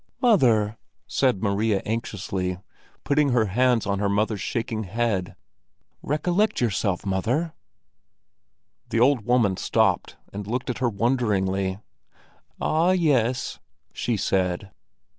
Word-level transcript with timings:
"Mother!" 0.19 0.79
said 1.05 1.43
Maria 1.43 1.79
anxiously, 1.85 2.57
putting 3.03 3.29
her 3.33 3.45
hands 3.53 3.85
on 3.85 3.99
her 3.99 4.09
mother's 4.09 4.41
shaking 4.41 4.85
head. 4.85 5.35
"Recollect 6.01 6.59
yourself, 6.59 7.05
mother!" 7.05 7.53
The 8.89 8.99
old 8.99 9.27
woman 9.27 9.57
stopped 9.57 10.17
and 10.33 10.47
looked 10.47 10.71
at 10.71 10.79
her 10.79 10.89
wonderingly. 10.89 11.77
"Ah, 12.59 12.93
yes!" 12.93 13.59
she 13.93 14.17
said. 14.17 14.71